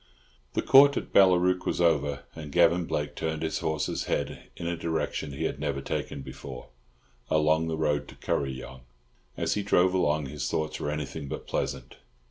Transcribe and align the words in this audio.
The 0.55 0.63
Court 0.63 0.97
at 0.97 1.13
Ballarook 1.13 1.63
was 1.67 1.79
over, 1.79 2.23
and 2.35 2.51
Gavan 2.51 2.85
Blake 2.85 3.15
turned 3.15 3.43
his 3.43 3.59
horses' 3.59 4.05
heads 4.05 4.31
in 4.57 4.65
a 4.65 4.75
direction 4.75 5.31
he 5.33 5.43
had 5.43 5.59
never 5.59 5.79
taken 5.79 6.23
before—along 6.23 7.67
the 7.67 7.77
road 7.77 8.07
to 8.07 8.15
Kuryong. 8.15 8.81
As 9.37 9.53
he 9.53 9.61
drove 9.61 9.93
along, 9.93 10.25
his 10.25 10.49
thoughts 10.49 10.79
were 10.79 10.89
anything 10.89 11.27
but 11.27 11.45
pleasant. 11.45 11.97